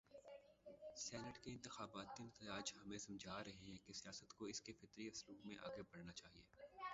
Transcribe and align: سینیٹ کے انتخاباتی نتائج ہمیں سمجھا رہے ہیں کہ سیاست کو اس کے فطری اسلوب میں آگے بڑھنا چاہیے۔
سینیٹ 0.95 1.37
کے 1.37 1.51
انتخاباتی 1.51 2.23
نتائج 2.23 2.73
ہمیں 2.75 2.97
سمجھا 2.97 3.43
رہے 3.43 3.51
ہیں 3.61 3.77
کہ 3.85 3.93
سیاست 3.93 4.33
کو 4.33 4.45
اس 4.45 4.61
کے 4.61 4.73
فطری 4.73 5.07
اسلوب 5.07 5.45
میں 5.45 5.55
آگے 5.61 5.81
بڑھنا 5.91 6.13
چاہیے۔ 6.13 6.43